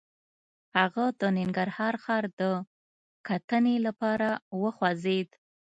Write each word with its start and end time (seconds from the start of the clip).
هغه 0.77 1.05
د 1.19 1.21
ننګرهار 1.37 1.95
ښار 2.03 2.23
د 2.39 2.41
کتنې 3.27 3.75
لپاره 3.85 4.29
وخوځېد. 4.61 5.29